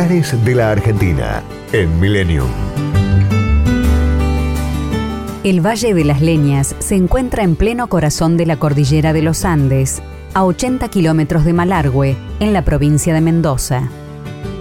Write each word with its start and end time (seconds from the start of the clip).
De 0.00 0.54
la 0.54 0.70
Argentina 0.70 1.42
en 1.74 2.00
Millennium. 2.00 2.48
El 5.44 5.60
Valle 5.60 5.92
de 5.92 6.04
las 6.04 6.22
Leñas 6.22 6.74
se 6.78 6.94
encuentra 6.94 7.42
en 7.42 7.54
pleno 7.54 7.86
corazón 7.88 8.38
de 8.38 8.46
la 8.46 8.56
cordillera 8.56 9.12
de 9.12 9.20
los 9.20 9.44
Andes, 9.44 10.00
a 10.32 10.46
80 10.46 10.88
kilómetros 10.88 11.44
de 11.44 11.52
Malargüe, 11.52 12.16
en 12.40 12.54
la 12.54 12.64
provincia 12.64 13.12
de 13.12 13.20
Mendoza. 13.20 13.90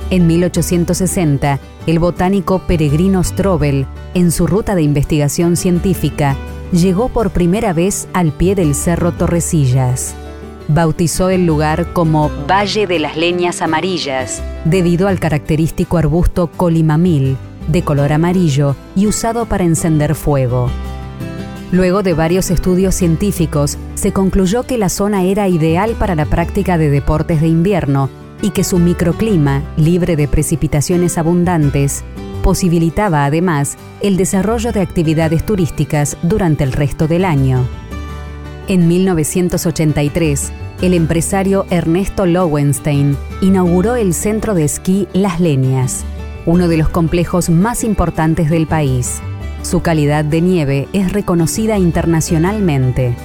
En 0.09 0.27
1860, 0.27 1.57
el 1.87 1.99
botánico 1.99 2.59
Peregrino 2.67 3.23
Strobel, 3.23 3.85
en 4.15 4.31
su 4.31 4.45
ruta 4.45 4.75
de 4.75 4.81
investigación 4.81 5.55
científica, 5.55 6.35
llegó 6.73 7.07
por 7.07 7.31
primera 7.31 7.71
vez 7.71 8.09
al 8.11 8.33
pie 8.33 8.55
del 8.55 8.75
cerro 8.75 9.13
Torrecillas. 9.13 10.15
Bautizó 10.71 11.31
el 11.31 11.47
lugar 11.47 11.93
como 11.93 12.29
Valle 12.47 12.85
de 12.85 12.99
las 12.99 13.17
Leñas 13.17 13.63
Amarillas, 13.63 14.43
debido 14.65 15.07
al 15.07 15.19
característico 15.19 15.97
arbusto 15.97 16.51
colimamil, 16.55 17.37
de 17.67 17.81
color 17.81 18.13
amarillo 18.13 18.75
y 18.95 19.07
usado 19.07 19.47
para 19.47 19.63
encender 19.63 20.13
fuego. 20.13 20.69
Luego 21.71 22.03
de 22.03 22.13
varios 22.13 22.51
estudios 22.51 22.93
científicos, 22.93 23.79
se 23.95 24.13
concluyó 24.13 24.61
que 24.67 24.77
la 24.77 24.89
zona 24.89 25.23
era 25.23 25.47
ideal 25.47 25.95
para 25.97 26.13
la 26.13 26.25
práctica 26.25 26.77
de 26.77 26.91
deportes 26.91 27.41
de 27.41 27.47
invierno 27.47 28.11
y 28.43 28.51
que 28.51 28.63
su 28.63 28.77
microclima, 28.77 29.63
libre 29.75 30.15
de 30.15 30.27
precipitaciones 30.27 31.17
abundantes, 31.17 32.03
posibilitaba 32.43 33.25
además 33.25 33.75
el 34.01 34.17
desarrollo 34.17 34.71
de 34.71 34.81
actividades 34.81 35.43
turísticas 35.43 36.15
durante 36.21 36.63
el 36.63 36.73
resto 36.73 37.07
del 37.07 37.25
año. 37.25 37.65
En 38.69 38.87
1983, 38.87 40.51
el 40.83 40.93
empresario 40.93 41.65
Ernesto 41.71 42.27
Lowenstein 42.27 43.17
inauguró 43.41 43.95
el 43.95 44.13
centro 44.13 44.53
de 44.53 44.63
esquí 44.63 45.07
Las 45.11 45.39
Leñas, 45.39 46.05
uno 46.45 46.67
de 46.67 46.77
los 46.77 46.87
complejos 46.87 47.49
más 47.49 47.83
importantes 47.83 48.51
del 48.51 48.67
país. 48.67 49.21
Su 49.63 49.81
calidad 49.81 50.23
de 50.23 50.41
nieve 50.41 50.87
es 50.93 51.11
reconocida 51.11 51.79
internacionalmente. 51.79 53.15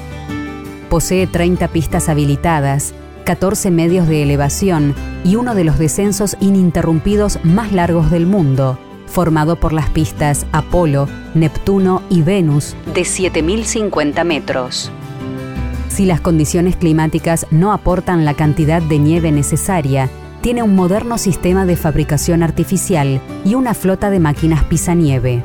Posee 0.88 1.26
30 1.26 1.68
pistas 1.68 2.08
habilitadas, 2.08 2.94
14 3.26 3.70
medios 3.70 4.08
de 4.08 4.22
elevación 4.22 4.94
y 5.24 5.36
uno 5.36 5.54
de 5.54 5.64
los 5.64 5.78
descensos 5.78 6.38
ininterrumpidos 6.40 7.38
más 7.42 7.70
largos 7.70 8.10
del 8.10 8.24
mundo, 8.24 8.78
formado 9.04 9.56
por 9.56 9.74
las 9.74 9.90
pistas 9.90 10.46
Apolo, 10.52 11.06
Neptuno 11.34 12.02
y 12.08 12.22
Venus 12.22 12.74
de 12.94 13.02
7.050 13.02 14.24
metros. 14.24 14.90
Si 15.94 16.06
las 16.06 16.20
condiciones 16.20 16.74
climáticas 16.74 17.46
no 17.52 17.72
aportan 17.72 18.24
la 18.24 18.34
cantidad 18.34 18.82
de 18.82 18.98
nieve 18.98 19.30
necesaria, 19.30 20.10
tiene 20.40 20.64
un 20.64 20.74
moderno 20.74 21.18
sistema 21.18 21.66
de 21.66 21.76
fabricación 21.76 22.42
artificial 22.42 23.20
y 23.44 23.54
una 23.54 23.74
flota 23.74 24.10
de 24.10 24.18
máquinas 24.18 24.64
pisanieve. 24.64 25.44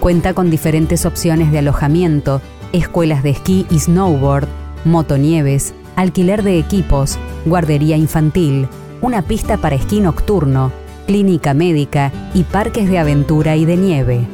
Cuenta 0.00 0.34
con 0.34 0.50
diferentes 0.50 1.06
opciones 1.06 1.52
de 1.52 1.60
alojamiento, 1.60 2.42
escuelas 2.72 3.22
de 3.22 3.30
esquí 3.30 3.64
y 3.70 3.78
snowboard, 3.78 4.48
motonieves, 4.84 5.72
alquiler 5.94 6.42
de 6.42 6.58
equipos, 6.58 7.16
guardería 7.44 7.96
infantil, 7.96 8.66
una 9.02 9.22
pista 9.22 9.58
para 9.58 9.76
esquí 9.76 10.00
nocturno, 10.00 10.72
clínica 11.06 11.54
médica 11.54 12.10
y 12.34 12.42
parques 12.42 12.88
de 12.88 12.98
aventura 12.98 13.54
y 13.54 13.66
de 13.66 13.76
nieve. 13.76 14.26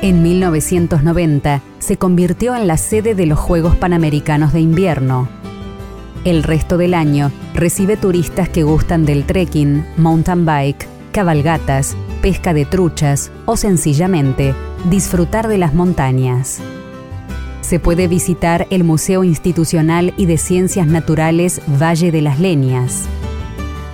En 0.00 0.22
1990 0.22 1.60
se 1.80 1.96
convirtió 1.96 2.54
en 2.54 2.68
la 2.68 2.76
sede 2.76 3.16
de 3.16 3.26
los 3.26 3.38
Juegos 3.38 3.74
Panamericanos 3.74 4.52
de 4.52 4.60
Invierno. 4.60 5.28
El 6.24 6.42
resto 6.42 6.76
del 6.76 6.94
año 6.94 7.32
recibe 7.54 7.96
turistas 7.96 8.48
que 8.48 8.62
gustan 8.62 9.06
del 9.06 9.24
trekking, 9.24 9.84
mountain 9.96 10.44
bike, 10.44 10.86
cabalgatas, 11.12 11.96
pesca 12.22 12.52
de 12.54 12.66
truchas 12.66 13.32
o 13.46 13.56
sencillamente 13.56 14.54
disfrutar 14.90 15.48
de 15.48 15.58
las 15.58 15.74
montañas. 15.74 16.60
Se 17.62 17.80
puede 17.80 18.06
visitar 18.08 18.66
el 18.70 18.84
Museo 18.84 19.24
Institucional 19.24 20.12
y 20.16 20.26
de 20.26 20.36
Ciencias 20.36 20.86
Naturales 20.86 21.62
Valle 21.66 22.12
de 22.12 22.20
las 22.20 22.38
Leñas. 22.38 23.06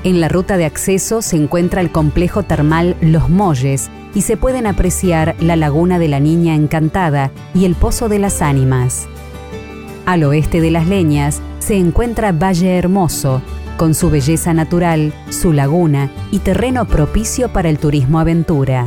En 0.03 0.21
la 0.21 0.29
ruta 0.29 0.57
de 0.57 0.65
acceso 0.65 1.23
se 1.23 1.37
encuentra 1.37 1.81
el 1.81 1.93
complejo 1.93 2.43
termal 2.43 2.97
Los 3.01 3.29
Molles 3.29 3.91
y 4.17 4.23
se 4.23 4.39
pueden 4.39 4.67
apreciar 4.67 5.37
la 5.41 5.57
Laguna 5.57 5.99
de 5.99 6.09
la 6.09 6.21
Niña 6.21 6.55
Encantada 6.55 7.31
y 7.55 7.67
el 7.67 7.75
Pozo 7.75 8.09
de 8.09 8.19
las 8.19 8.41
Ánimas. 8.41 9.09
Al 10.07 10.25
oeste 10.25 10.63
de 10.63 10.71
las 10.71 10.89
Leñas 10.89 11.43
se 11.59 11.77
encuentra 11.77 12.33
Valle 12.33 12.79
Hermoso, 12.79 13.43
con 13.77 13.95
su 13.95 14.09
belleza 14.09 14.55
natural, 14.55 15.13
su 15.29 15.53
laguna 15.53 16.11
y 16.31 16.39
terreno 16.39 16.87
propicio 16.87 17.53
para 17.53 17.69
el 17.69 17.79
turismo 17.79 18.19
aventura. 18.19 18.87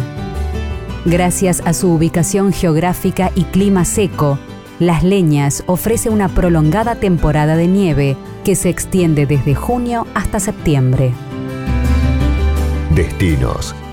Gracias 1.05 1.61
a 1.63 1.73
su 1.73 1.91
ubicación 1.91 2.51
geográfica 2.51 3.31
y 3.35 3.43
clima 3.43 3.85
seco, 3.85 4.39
Las 4.79 5.03
Leñas 5.03 5.63
ofrece 5.67 6.09
una 6.09 6.29
prolongada 6.29 6.95
temporada 6.95 7.55
de 7.55 7.67
nieve 7.67 8.17
que 8.43 8.55
se 8.55 8.69
extiende 8.69 9.27
desde 9.27 9.53
junio 9.53 10.07
hasta 10.15 10.39
septiembre. 10.39 11.13
Destinos, 12.95 13.75